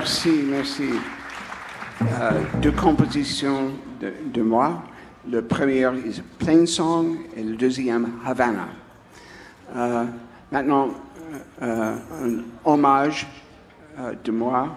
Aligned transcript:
Merci, 0.00 0.30
merci. 0.48 0.88
Euh, 2.00 2.30
deux 2.62 2.72
compositions 2.72 3.72
de, 4.00 4.40
moi. 4.40 4.82
Le 5.30 5.42
premier 5.42 5.90
est 6.06 6.22
Plain 6.38 6.64
Song 6.64 7.18
et 7.36 7.42
le 7.42 7.54
deuxième 7.54 8.08
Havana. 8.24 8.68
Euh, 9.76 10.06
maintenant, 10.50 10.88
euh, 11.60 11.96
un 12.24 12.42
hommage 12.64 13.26
de 14.24 14.32
moi 14.32 14.74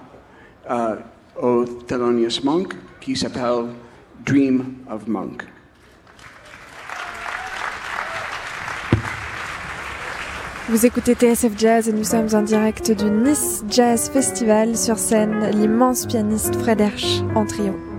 au 1.41 1.63
Thelonious 1.87 2.43
Monk 2.43 2.73
qui 2.99 3.15
s'appelle 3.15 3.67
Dream 4.25 4.73
of 4.91 5.07
Monk. 5.07 5.45
Vous 10.69 10.85
écoutez 10.85 11.13
TSF 11.13 11.57
Jazz 11.57 11.89
et 11.89 11.91
nous 11.91 12.05
sommes 12.05 12.29
en 12.33 12.41
direct 12.41 12.89
du 12.91 13.11
Nice 13.11 13.65
Jazz 13.69 14.09
Festival 14.09 14.77
sur 14.77 14.97
scène 14.97 15.49
l'immense 15.51 16.05
pianiste 16.05 16.55
Fred 16.55 16.79
Hersch 16.79 17.21
en 17.35 17.45
trio. 17.45 17.92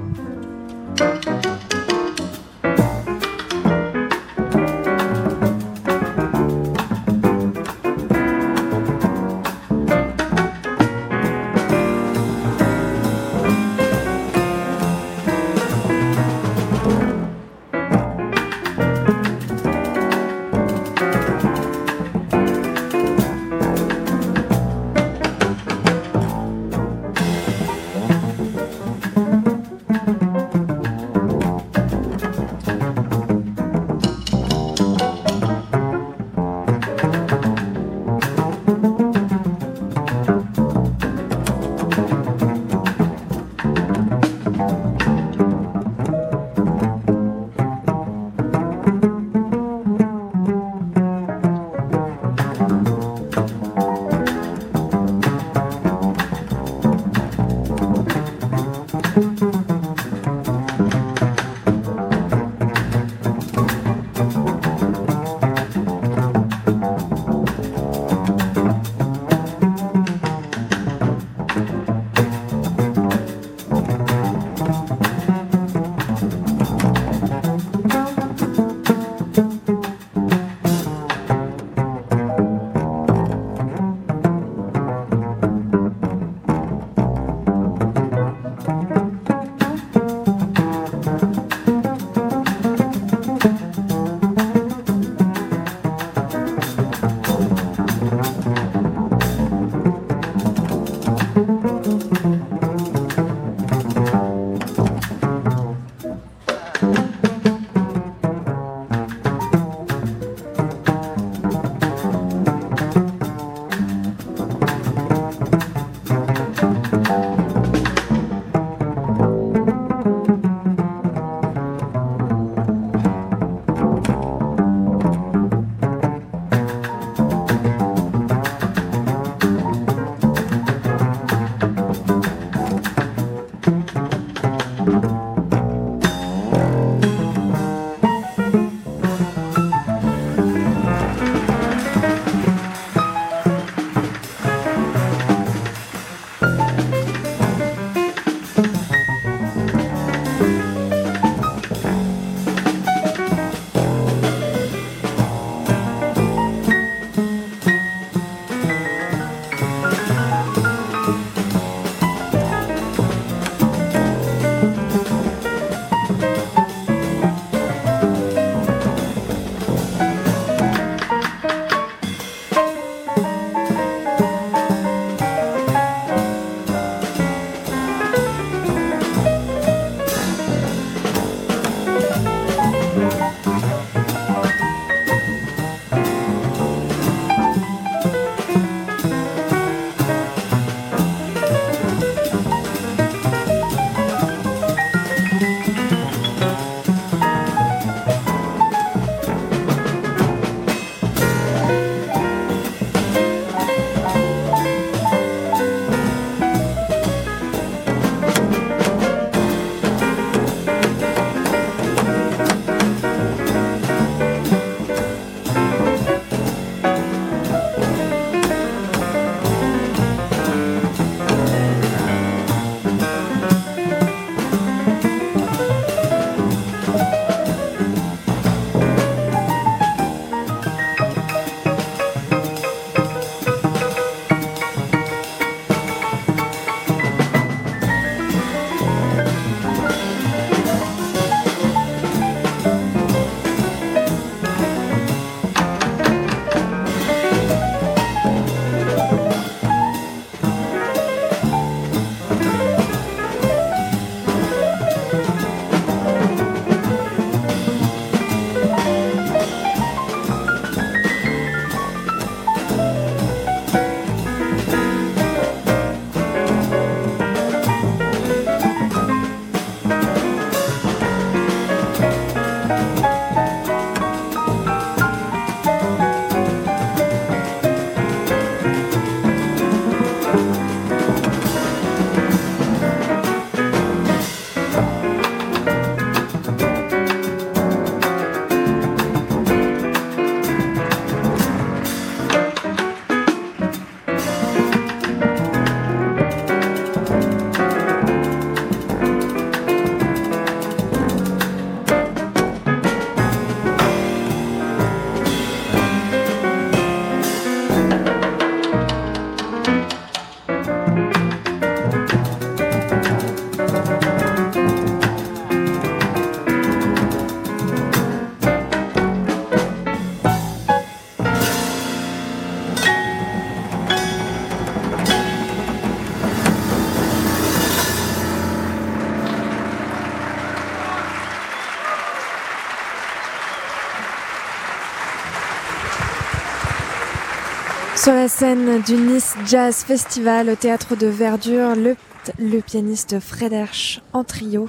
Sur 338.05 338.13
la 338.13 338.29
scène 338.29 338.83
du 338.83 338.97
Nice 338.97 339.35
Jazz 339.47 339.77
Festival 339.77 340.51
au 340.51 340.55
théâtre 340.57 340.95
de 340.95 341.07
Verdure, 341.07 341.73
le, 341.75 342.61
pianiste 342.61 343.19
Fred 343.19 343.55
Hersch 343.55 344.03
en 344.13 344.25
trio 344.25 344.69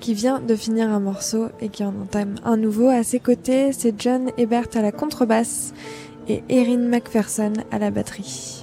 qui 0.00 0.14
vient 0.14 0.40
de 0.40 0.56
finir 0.56 0.90
un 0.90 0.98
morceau 0.98 1.46
et 1.60 1.68
qui 1.68 1.84
en 1.84 1.94
entame 2.02 2.34
un 2.44 2.56
nouveau. 2.56 2.88
À 2.88 3.04
ses 3.04 3.20
côtés, 3.20 3.70
c'est 3.70 3.94
John 4.02 4.32
Ebert 4.36 4.66
à 4.74 4.82
la 4.82 4.90
contrebasse 4.90 5.72
et 6.26 6.42
Erin 6.48 6.88
McPherson 6.88 7.52
à 7.70 7.78
la 7.78 7.92
batterie. 7.92 8.55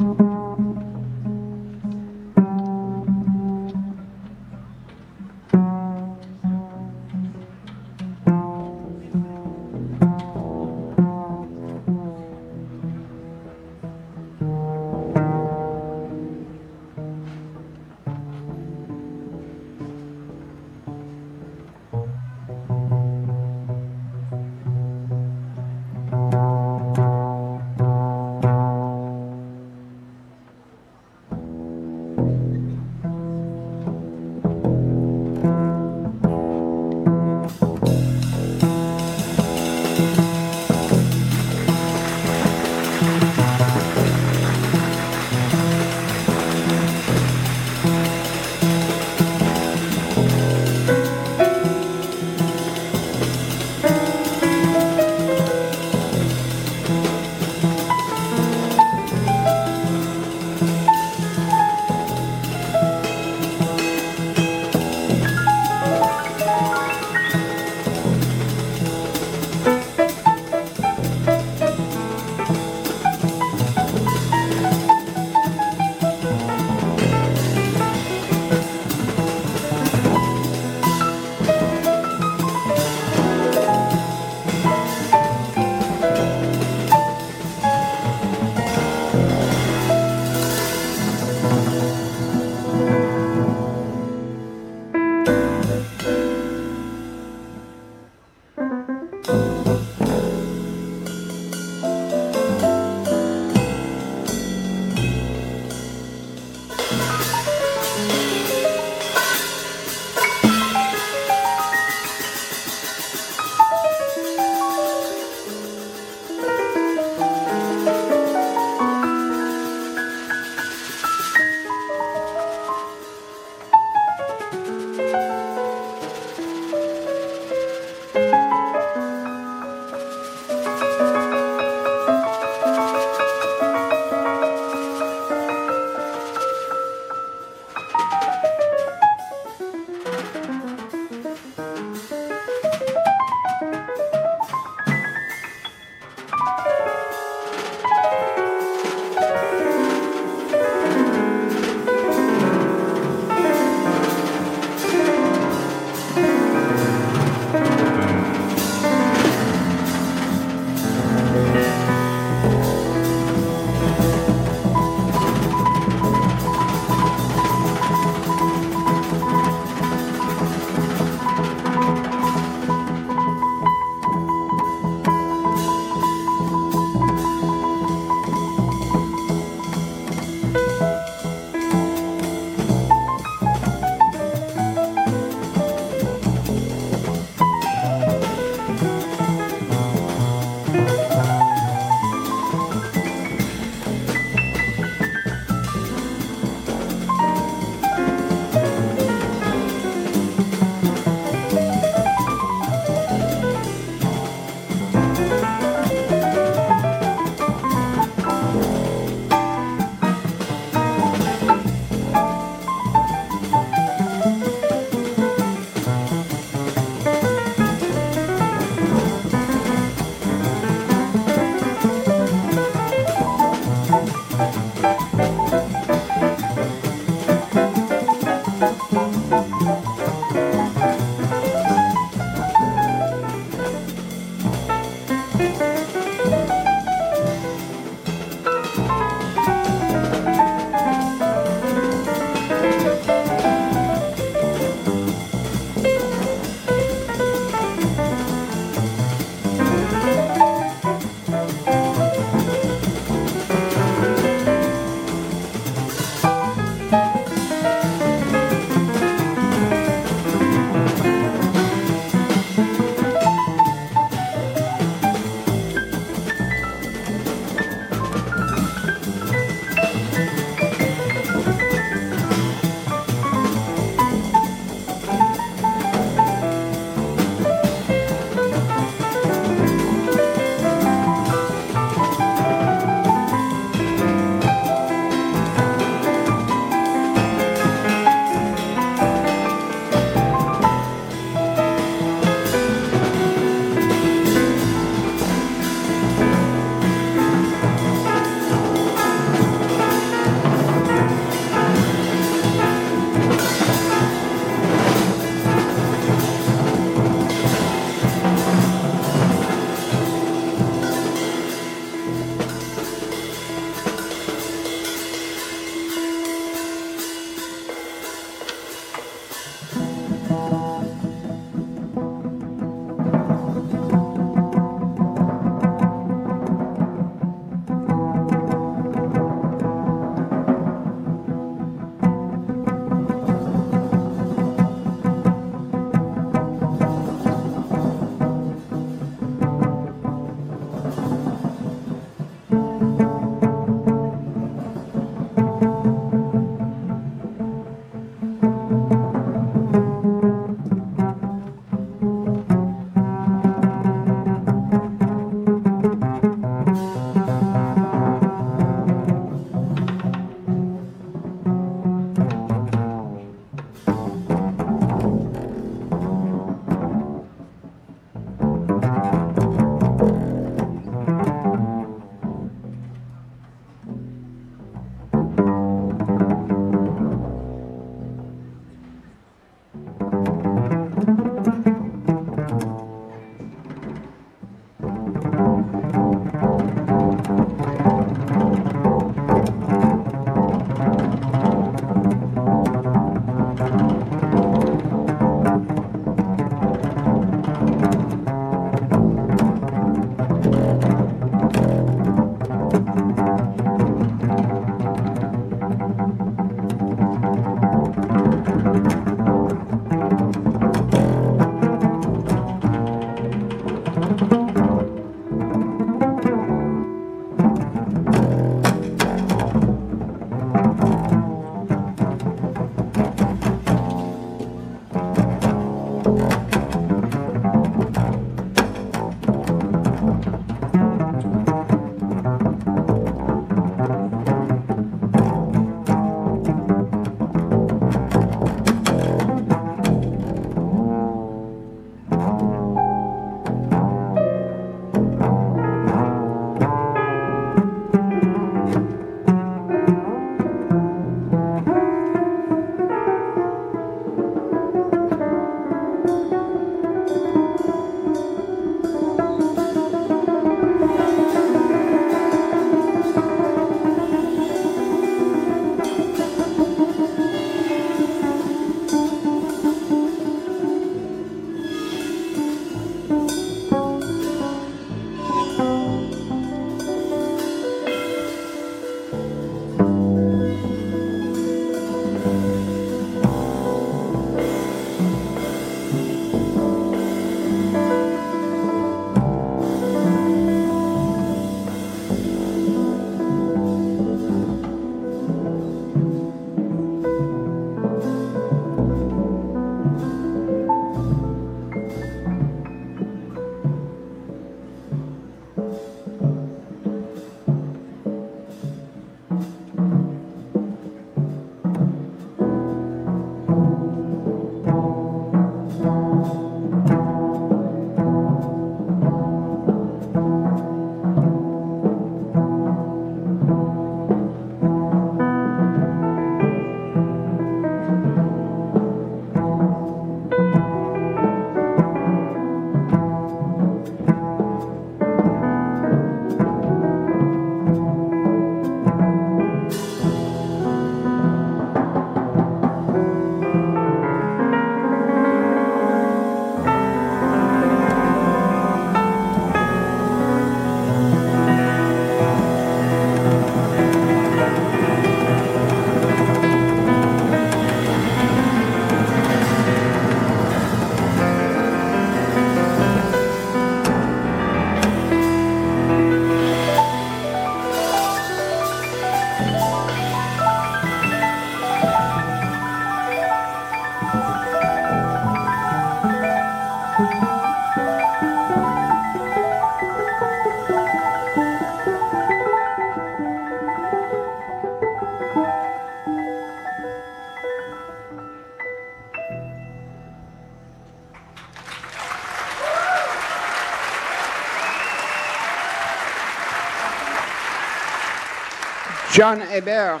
John 599.14 599.40
Hébert 599.42 600.00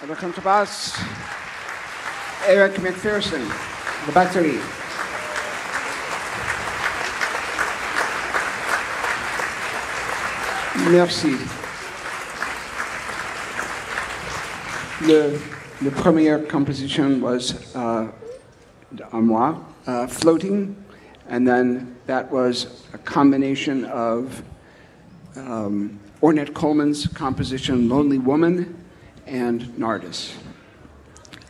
à 0.00 0.06
la 0.06 0.14
contrebasse, 0.14 0.96
Eric 2.48 2.80
McPherson 2.80 3.40
à 3.40 4.06
la 4.06 4.12
batterie. 4.12 4.60
Merci. 10.88 11.34
Le, 15.02 15.36
the 15.82 15.90
première 15.90 16.48
composition 16.48 17.20
was 17.20 17.74
uh, 17.74 18.06
uh, 19.02 20.06
Floating, 20.06 20.76
and 21.28 21.44
then 21.44 21.96
that 22.06 22.30
was 22.30 22.84
a 22.92 22.98
combination 22.98 23.84
of 23.86 24.44
um, 25.34 25.98
Ornette 26.24 26.54
Coleman's 26.54 27.06
composition 27.08 27.86
Lonely 27.90 28.16
Woman 28.16 28.82
and 29.26 29.60
Nardis. 29.76 30.32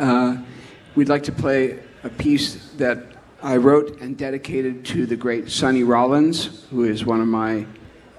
Uh, 0.01 0.39
we'd 0.97 1.09
like 1.09 1.23
to 1.23 1.31
play 1.31 1.79
a 2.03 2.09
piece 2.09 2.57
that 2.73 2.99
I 3.41 3.59
wrote 3.59 4.01
and 4.01 4.19
dedicated 4.19 4.85
to 4.87 5.07
the 5.07 5.15
great 5.15 5.49
Sonny 5.49 5.85
Rollins, 5.85 6.67
who 6.71 6.83
is 6.83 7.05
one 7.05 7.21
of 7.21 7.29
my 7.29 7.67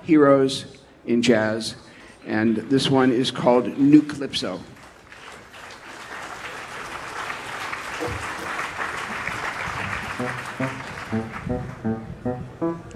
heroes 0.04 0.78
in 1.06 1.22
jazz. 1.22 1.76
And 2.26 2.56
this 2.56 2.90
one 2.90 3.12
is 3.12 3.32
called 3.32 3.78
New 3.78 4.02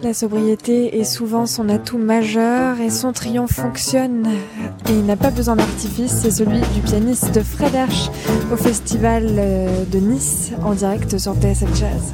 La 0.01 0.13
sobriété 0.13 0.97
est 0.97 1.03
souvent 1.03 1.45
son 1.45 1.67
atout 1.67 1.97
majeur 1.97 2.79
et 2.79 2.89
son 2.89 3.11
triomphe 3.11 3.51
fonctionne. 3.51 4.25
Et 4.89 4.93
il 4.93 5.05
n'a 5.05 5.17
pas 5.17 5.29
besoin 5.29 5.57
d'artifice, 5.57 6.21
c'est 6.21 6.31
celui 6.31 6.61
du 6.73 6.81
pianiste 6.81 7.43
Fred 7.43 7.75
Hersch 7.75 8.09
au 8.51 8.55
festival 8.55 9.25
euh, 9.27 9.83
de 9.85 9.99
Nice 9.99 10.51
en 10.63 10.73
direct 10.73 11.17
sur 11.17 11.35
TSF 11.35 11.75
Jazz. 11.77 12.13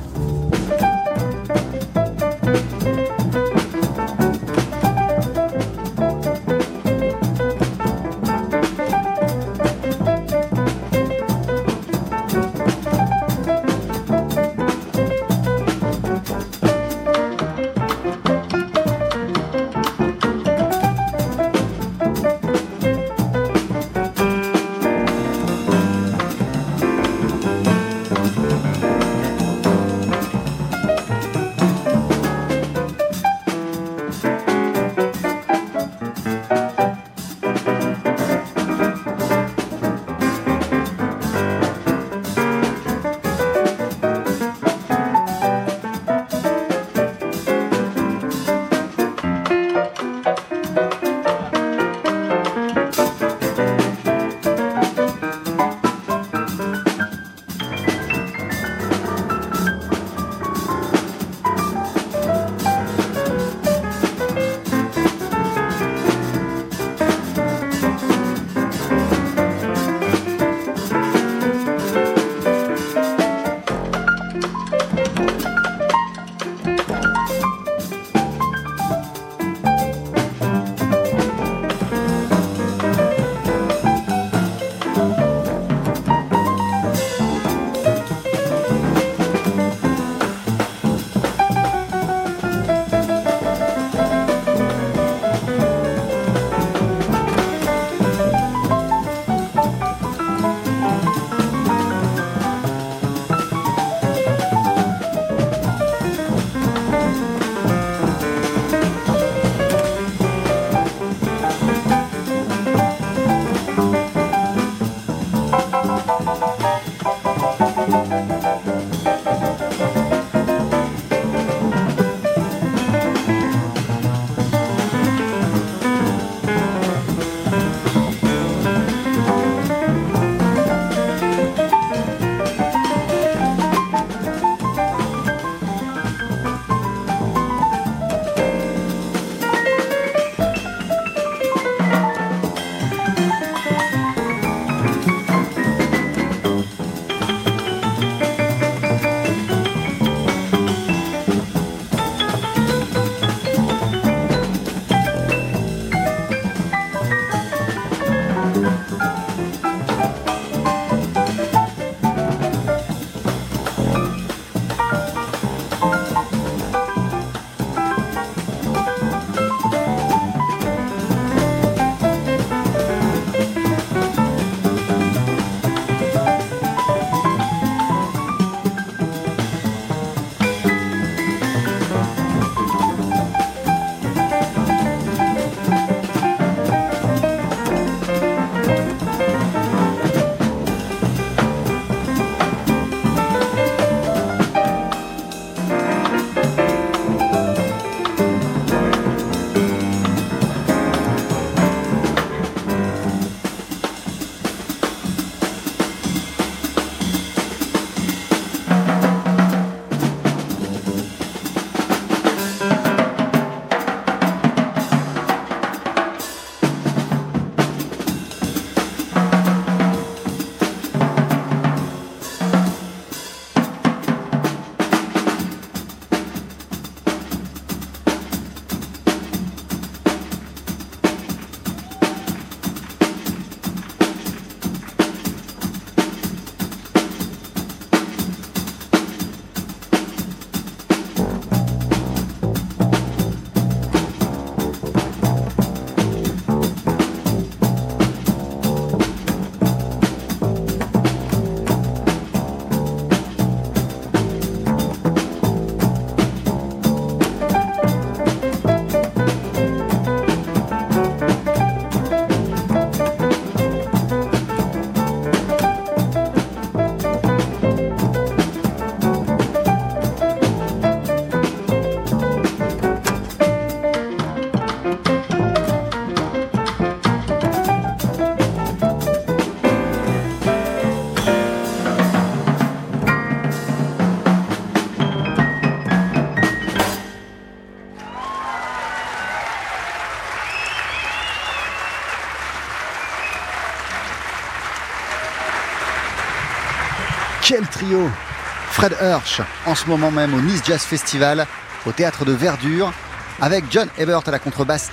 Fred 298.86 298.98
Hirsch, 299.02 299.42
en 299.66 299.74
ce 299.74 299.88
moment 299.88 300.12
même 300.12 300.36
au 300.36 300.42
Nice 300.42 300.62
Jazz 300.64 300.82
Festival, 300.82 301.48
au 301.88 301.92
théâtre 301.92 302.24
de 302.24 302.32
Verdure, 302.34 302.94
avec 303.42 303.64
John 303.72 303.90
Ebert 303.98 304.22
à 304.28 304.30
la 304.30 304.38
contrebasse, 304.38 304.92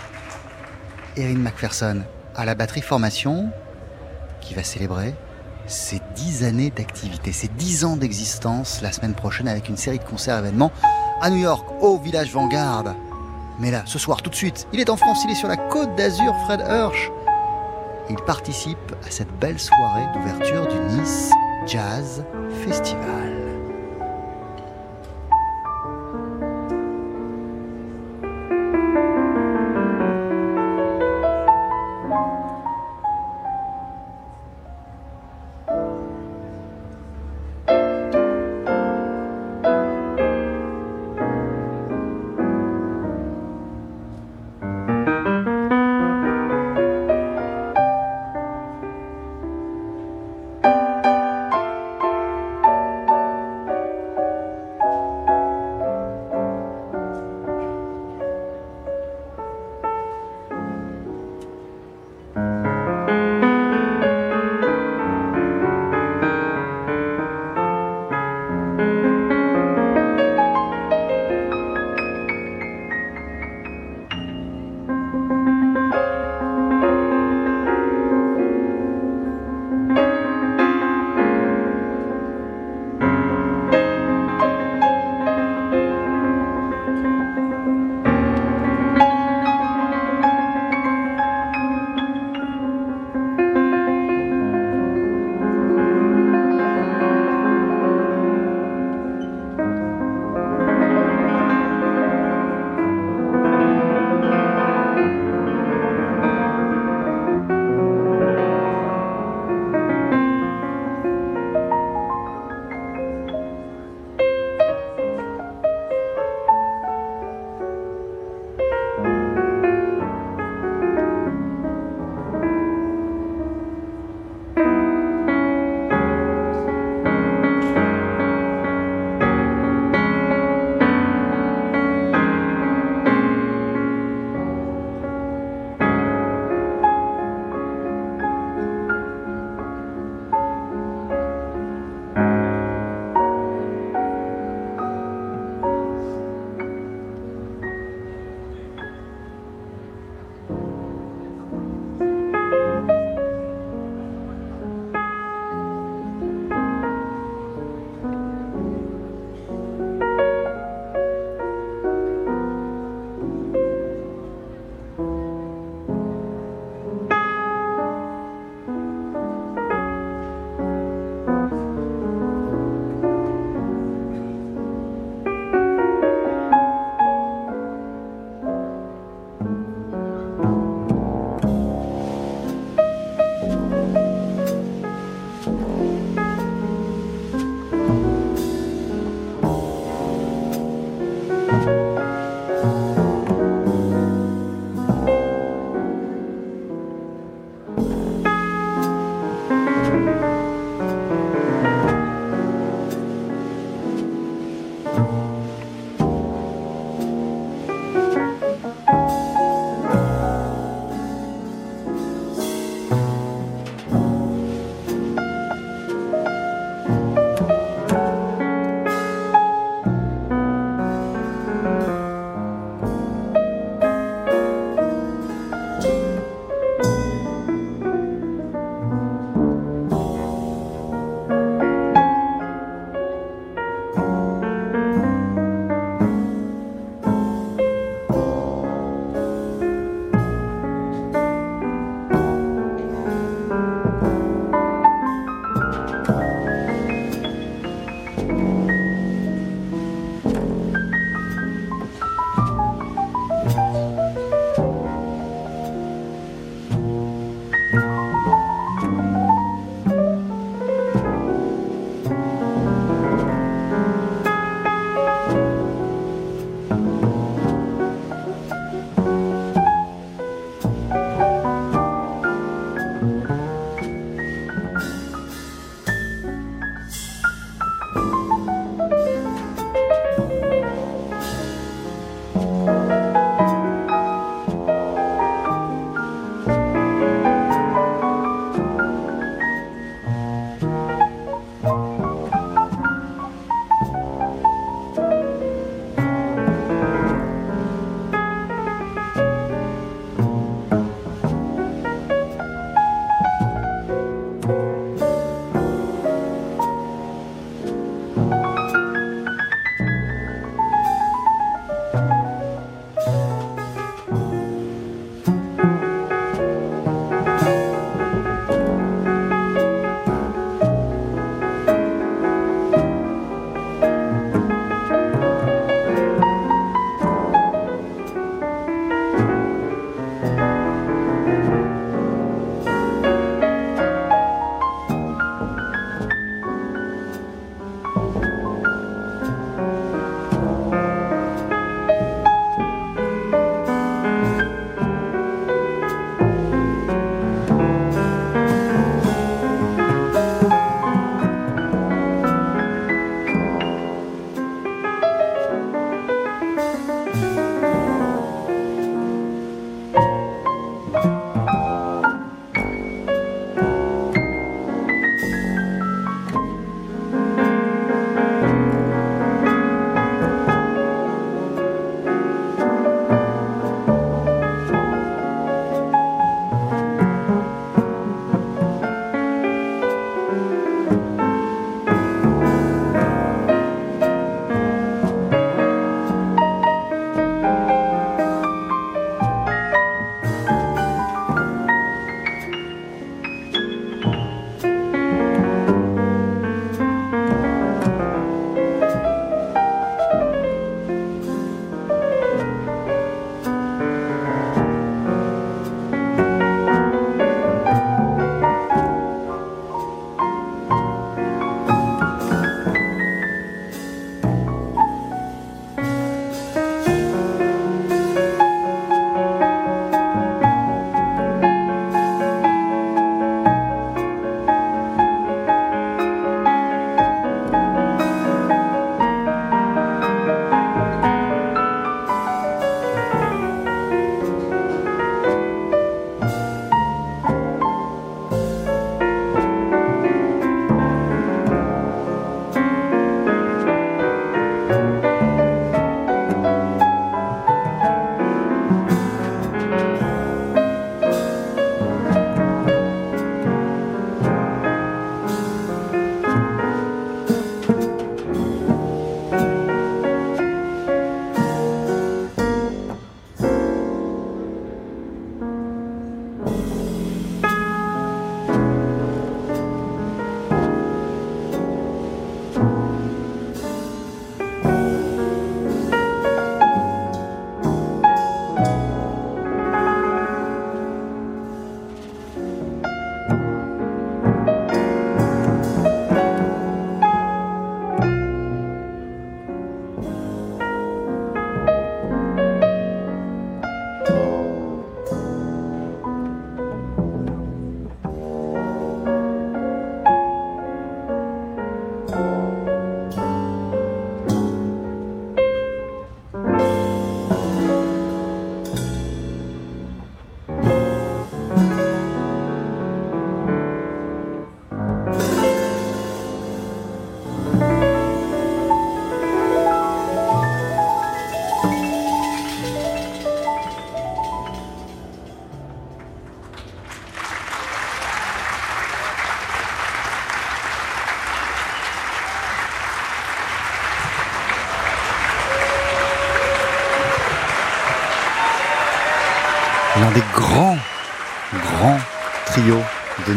Erin 1.18 1.36
McPherson 1.36 2.00
à 2.34 2.46
la 2.46 2.54
batterie 2.54 2.80
formation, 2.80 3.50
qui 4.40 4.54
va 4.54 4.64
célébrer 4.64 5.14
ses 5.66 6.00
10 6.14 6.44
années 6.44 6.72
d'activité, 6.74 7.32
ses 7.32 7.48
10 7.48 7.84
ans 7.84 7.96
d'existence 7.98 8.80
la 8.80 8.92
semaine 8.92 9.12
prochaine 9.12 9.46
avec 9.46 9.68
une 9.68 9.76
série 9.76 9.98
de 9.98 10.04
concerts 10.04 10.38
événements 10.38 10.72
à 11.20 11.28
New 11.28 11.42
York, 11.42 11.66
au 11.82 11.98
Village 11.98 12.32
Vanguard. 12.32 12.94
Mais 13.58 13.70
là, 13.70 13.82
ce 13.84 13.98
soir, 13.98 14.22
tout 14.22 14.30
de 14.30 14.34
suite, 14.34 14.66
il 14.72 14.80
est 14.80 14.88
en 14.88 14.96
France, 14.96 15.20
il 15.26 15.32
est 15.32 15.34
sur 15.34 15.48
la 15.48 15.58
côte 15.58 15.94
d'Azur, 15.96 16.34
Fred 16.46 16.60
Hirsch. 16.60 17.10
Il 18.08 18.16
participe 18.16 18.94
à 19.06 19.10
cette 19.10 19.38
belle 19.38 19.60
soirée 19.60 20.06
d'ouverture 20.14 20.66
du 20.66 20.78
Nice 20.96 21.30
Jazz 21.66 22.24
Festival. 22.64 23.41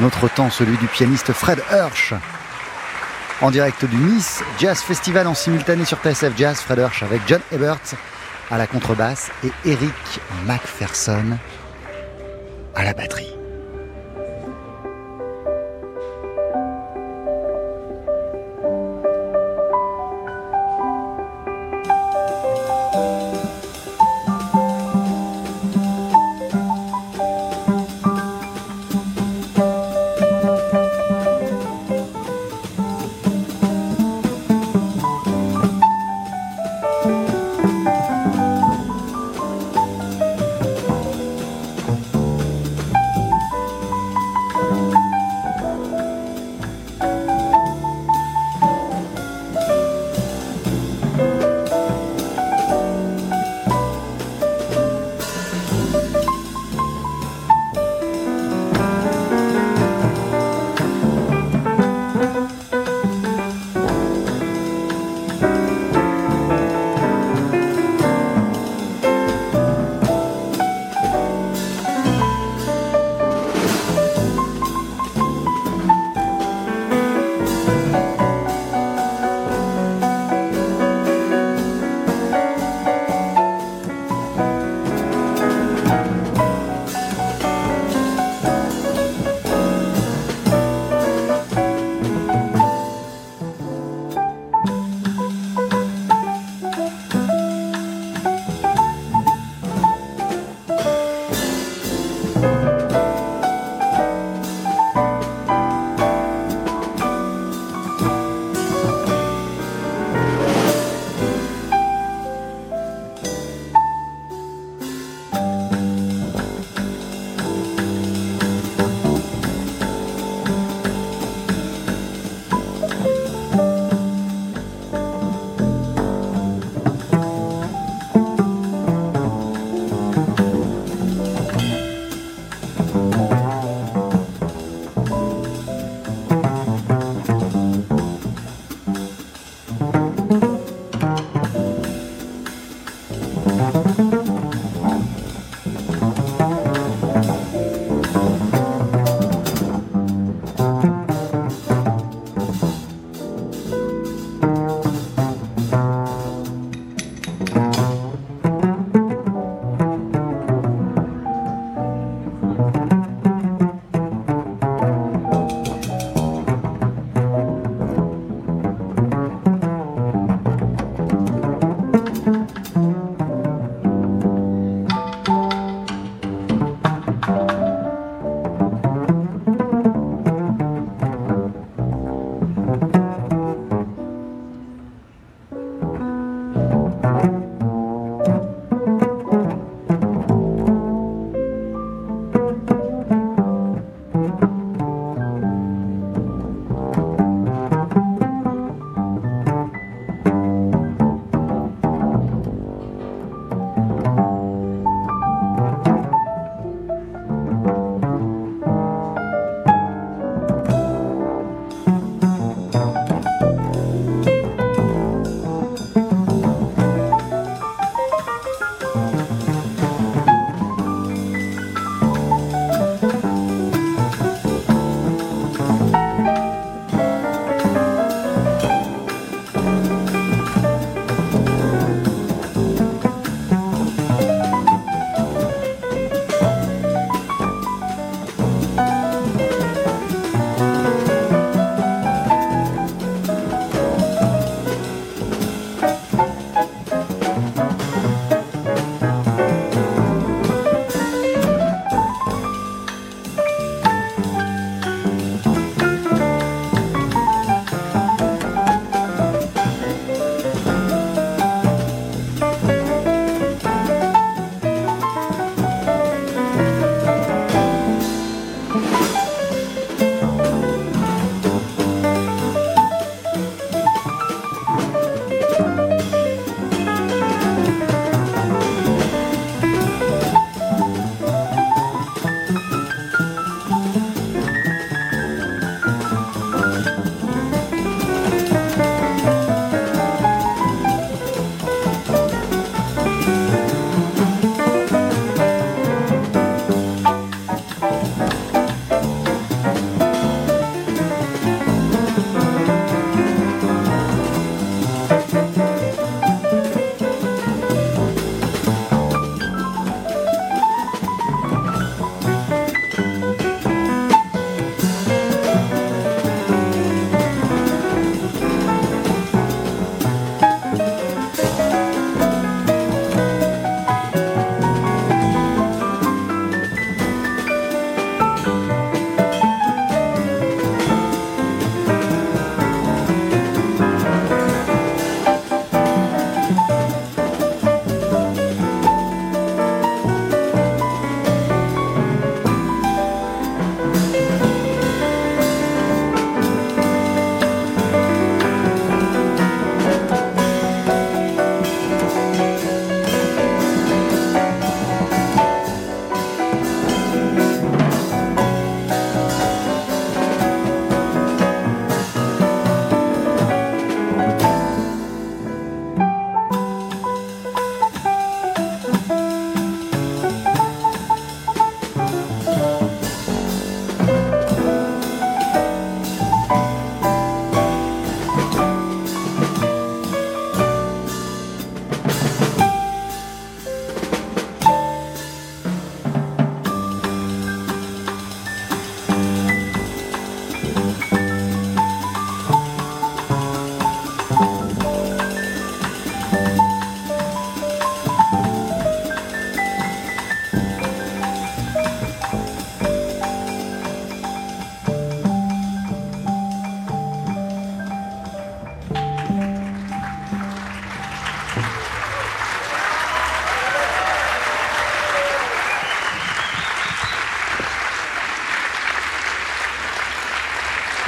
Notre 0.05 0.27
temps, 0.27 0.51
celui 0.51 0.77
du 0.77 0.85
pianiste 0.85 1.33
Fred 1.33 1.59
Hirsch. 1.71 2.13
En 3.41 3.49
direct 3.49 3.85
du 3.85 3.97
Nice 3.97 4.43
Jazz 4.59 4.79
Festival 4.79 5.25
en 5.25 5.33
simultané 5.33 5.83
sur 5.83 5.97
TSF 5.97 6.37
Jazz, 6.37 6.59
Fred 6.59 6.77
Hirsch 6.77 7.01
avec 7.01 7.21
John 7.25 7.41
Ebert 7.51 7.79
à 8.51 8.59
la 8.59 8.67
contrebasse 8.67 9.31
et 9.43 9.51
Eric 9.65 10.21
McPherson 10.45 11.39
à 12.75 12.83
la 12.83 12.93
batterie. 12.93 13.34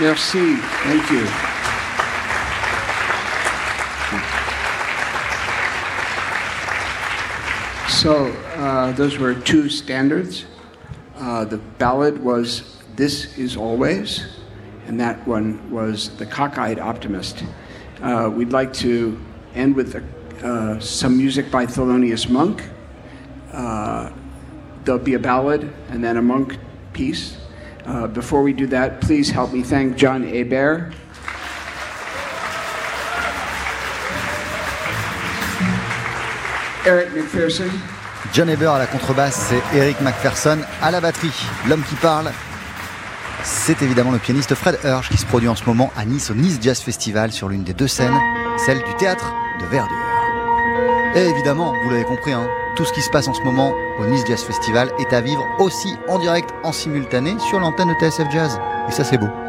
Merci. 0.07 0.55
Thank 0.55 1.11
you. 1.11 1.27
So 7.89 8.31
uh, 8.55 8.93
those 8.93 9.17
were 9.17 9.33
two 9.33 9.67
standards. 9.67 10.45
Uh, 11.17 11.43
the 11.43 11.57
ballad 11.57 12.23
was 12.23 12.77
"This 12.95 13.37
Is 13.37 13.57
Always," 13.57 14.25
and 14.87 14.97
that 15.01 15.27
one 15.27 15.69
was 15.69 16.15
"The 16.15 16.25
Cockeyed 16.25 16.79
Optimist." 16.79 17.43
Uh, 18.01 18.31
we'd 18.33 18.53
like 18.53 18.71
to 18.75 19.19
end 19.55 19.75
with 19.75 19.93
uh, 20.41 20.79
some 20.79 21.17
music 21.17 21.51
by 21.51 21.65
Thelonious 21.65 22.29
Monk. 22.29 22.63
Uh, 23.51 24.09
there'll 24.85 25.03
be 25.03 25.15
a 25.15 25.19
ballad 25.19 25.69
and 25.89 26.01
then 26.01 26.15
a 26.15 26.21
monk 26.21 26.57
piece. 26.93 27.36
Uh, 27.87 28.05
before 28.05 28.43
we 28.43 28.53
do 28.53 28.67
that, 28.67 28.99
please 28.99 29.31
help 29.31 29.53
me 29.53 29.63
thank 29.63 29.95
John 29.95 30.25
Hebert. 30.25 30.93
Eric 36.85 37.13
McPherson. 37.15 37.69
John 38.33 38.49
Eber 38.49 38.67
à 38.67 38.77
la 38.77 38.87
contrebasse 38.87 39.53
et 39.73 39.77
Eric 39.77 40.01
McPherson 40.01 40.57
à 40.81 40.91
la 40.91 40.99
batterie. 40.99 41.31
L'homme 41.69 41.83
qui 41.83 41.95
parle, 41.95 42.31
c'est 43.43 43.81
évidemment 43.81 44.11
le 44.11 44.19
pianiste 44.19 44.53
Fred 44.53 44.77
Hirsch 44.83 45.09
qui 45.09 45.17
se 45.17 45.25
produit 45.25 45.47
en 45.47 45.55
ce 45.55 45.63
moment 45.63 45.91
à 45.95 46.03
Nice 46.03 46.29
au 46.29 46.33
Nice 46.33 46.59
Jazz 46.61 46.81
Festival 46.81 47.31
sur 47.31 47.47
l'une 47.47 47.63
des 47.63 47.73
deux 47.73 47.87
scènes, 47.87 48.19
celle 48.57 48.83
du 48.83 48.93
théâtre 48.95 49.33
de 49.61 49.65
Verdure. 49.65 49.95
Et 51.15 51.27
évidemment, 51.29 51.73
vous 51.83 51.89
l'avez 51.89 52.03
compris, 52.03 52.33
hein, 52.33 52.47
tout 52.77 52.85
ce 52.85 52.93
qui 52.93 53.01
se 53.01 53.09
passe 53.09 53.27
en 53.27 53.33
ce 53.33 53.41
moment 53.41 53.73
au 53.99 54.05
Nice 54.05 54.23
Jazz 54.27 54.43
Festival 54.43 54.91
est 54.99 55.11
à 55.11 55.19
vivre 55.19 55.43
aussi 55.57 55.97
en 56.07 56.19
direct, 56.19 56.53
en 56.63 56.71
simultané 56.71 57.37
sur 57.39 57.59
l'antenne 57.59 57.89
de 57.89 57.93
TSF 57.95 58.31
Jazz. 58.31 58.59
Et 58.87 58.91
ça, 58.91 59.03
c'est 59.03 59.17
beau. 59.17 59.46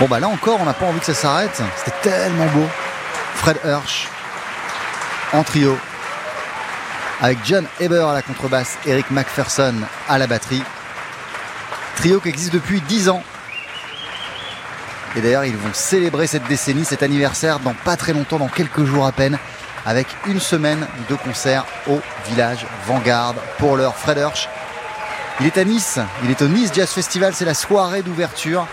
Bon 0.00 0.06
bah 0.08 0.18
là 0.18 0.28
encore, 0.28 0.58
on 0.60 0.64
n'a 0.64 0.72
pas 0.72 0.86
envie 0.86 0.98
que 0.98 1.04
ça 1.04 1.12
s'arrête. 1.12 1.62
C'était 1.76 2.10
tellement 2.10 2.46
beau. 2.46 2.66
Fred 3.34 3.58
Hirsch 3.64 4.08
en 5.32 5.44
trio 5.44 5.78
avec 7.20 7.38
John 7.44 7.66
Eber 7.80 8.06
à 8.08 8.14
la 8.14 8.22
contrebasse, 8.22 8.78
Eric 8.86 9.10
McPherson 9.10 9.74
à 10.08 10.16
la 10.16 10.26
batterie. 10.26 10.62
Trio 11.96 12.18
qui 12.18 12.30
existe 12.30 12.54
depuis 12.54 12.80
10 12.80 13.10
ans. 13.10 13.22
Et 15.16 15.20
d'ailleurs, 15.20 15.44
ils 15.44 15.56
vont 15.56 15.74
célébrer 15.74 16.26
cette 16.26 16.46
décennie, 16.46 16.86
cet 16.86 17.02
anniversaire 17.02 17.58
dans 17.58 17.74
pas 17.74 17.96
très 17.96 18.14
longtemps, 18.14 18.38
dans 18.38 18.48
quelques 18.48 18.84
jours 18.84 19.06
à 19.06 19.12
peine, 19.12 19.38
avec 19.84 20.06
une 20.26 20.40
semaine 20.40 20.86
de 21.10 21.14
concerts 21.14 21.66
au 21.86 22.00
village 22.26 22.64
Vanguard. 22.86 23.34
Pour 23.58 23.76
l'heure, 23.76 23.96
Fred 23.96 24.16
Hirsch, 24.16 24.48
il 25.40 25.46
est 25.46 25.58
à 25.58 25.64
Nice, 25.64 25.98
il 26.24 26.30
est 26.30 26.40
au 26.40 26.48
Nice 26.48 26.70
Jazz 26.72 26.88
Festival, 26.88 27.34
c'est 27.34 27.44
la 27.44 27.54
soirée 27.54 28.02
d'ouverture. 28.02 28.66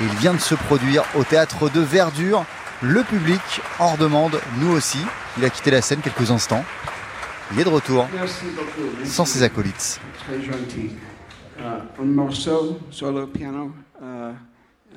Il 0.00 0.08
vient 0.16 0.34
de 0.34 0.40
se 0.40 0.54
produire 0.54 1.04
au 1.14 1.24
théâtre 1.24 1.68
de 1.68 1.80
Verdure. 1.80 2.44
Le 2.80 3.02
public 3.02 3.40
en 3.78 3.96
demande, 3.96 4.40
nous 4.58 4.72
aussi. 4.72 4.98
Il 5.38 5.44
a 5.44 5.50
quitté 5.50 5.70
la 5.70 5.82
scène 5.82 6.00
quelques 6.00 6.30
instants. 6.30 6.64
Il 7.52 7.60
est 7.60 7.64
de 7.64 7.68
retour, 7.68 8.08
sans 9.04 9.24
ses 9.24 9.42
acolytes. 9.42 10.00
Très 10.26 10.42
gentil. 10.42 10.92
Euh, 11.60 11.78
un 12.00 12.04
morceau 12.04 12.80
sur 12.90 13.12
le 13.12 13.26
piano 13.26 13.72
euh, 14.02 14.32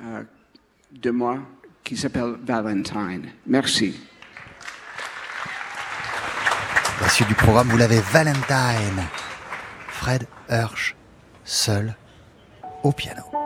euh, 0.02 0.22
de 0.90 1.10
moi 1.10 1.38
qui 1.84 1.96
s'appelle 1.96 2.34
Valentine. 2.44 3.28
Merci. 3.46 4.00
La 7.00 7.08
suite 7.08 7.28
du 7.28 7.34
programme, 7.34 7.68
vous 7.68 7.76
l'avez 7.76 8.00
Valentine. 8.00 9.04
Fred 9.88 10.26
Hirsch, 10.48 10.96
seul 11.44 11.94
au 12.82 12.92
piano. 12.92 13.45